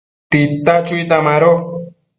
[0.29, 1.51] tita chuitan mado